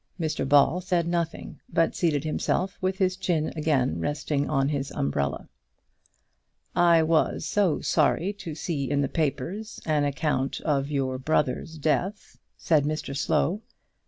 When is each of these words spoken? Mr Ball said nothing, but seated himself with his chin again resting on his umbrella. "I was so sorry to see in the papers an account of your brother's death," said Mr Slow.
Mr 0.19 0.49
Ball 0.49 0.81
said 0.81 1.07
nothing, 1.07 1.59
but 1.71 1.93
seated 1.93 2.23
himself 2.23 2.75
with 2.81 2.97
his 2.97 3.15
chin 3.15 3.53
again 3.55 3.99
resting 3.99 4.49
on 4.49 4.67
his 4.69 4.89
umbrella. 4.89 5.47
"I 6.75 7.03
was 7.03 7.45
so 7.45 7.81
sorry 7.81 8.33
to 8.33 8.55
see 8.55 8.89
in 8.89 9.01
the 9.01 9.07
papers 9.07 9.79
an 9.85 10.03
account 10.03 10.59
of 10.61 10.89
your 10.89 11.19
brother's 11.19 11.77
death," 11.77 12.39
said 12.57 12.83
Mr 12.83 13.15
Slow. 13.15 13.61